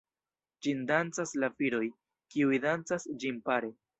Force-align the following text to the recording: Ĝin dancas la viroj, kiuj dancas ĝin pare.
Ĝin 0.67 0.79
dancas 0.91 1.33
la 1.43 1.51
viroj, 1.59 1.83
kiuj 2.37 2.59
dancas 2.65 3.09
ĝin 3.25 3.41
pare. 3.51 3.73